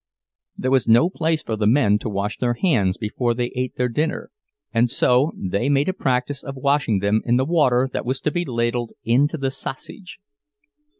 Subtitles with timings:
[0.57, 3.87] There was no place for the men to wash their hands before they ate their
[3.87, 4.31] dinner,
[4.73, 8.31] and so they made a practice of washing them in the water that was to
[8.31, 10.17] be ladled into the sausage.